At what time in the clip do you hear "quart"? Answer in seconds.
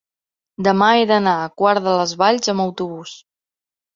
1.61-1.85